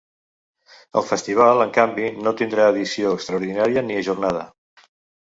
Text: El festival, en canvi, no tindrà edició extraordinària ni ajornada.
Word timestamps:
El 1.01 1.03
festival, 1.09 1.61
en 1.65 1.73
canvi, 1.75 2.07
no 2.29 2.33
tindrà 2.39 2.65
edició 2.71 3.13
extraordinària 3.19 3.85
ni 3.91 3.99
ajornada. 4.01 4.43